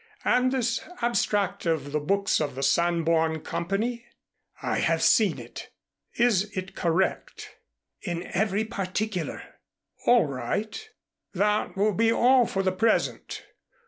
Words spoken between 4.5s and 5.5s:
"I have seen